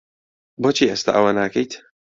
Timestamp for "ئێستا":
0.91-1.11